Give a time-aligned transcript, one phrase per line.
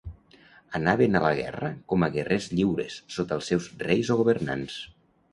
[0.77, 4.79] Anaven a la guerra com a guerrers lliures sota els seus reis o governants.